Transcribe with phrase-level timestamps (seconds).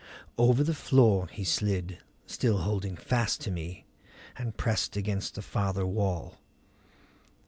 [0.35, 3.85] Over the floor he slid, still holding fast to me,
[4.35, 6.39] and pressed against the farther wall.